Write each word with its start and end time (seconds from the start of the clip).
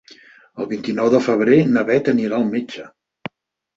El 0.63 0.67
vint-i-nou 0.71 1.11
de 1.15 1.21
febrer 1.27 1.59
na 1.75 1.85
Beth 1.93 2.11
anirà 2.15 2.41
al 2.41 2.49
metge. 2.57 2.89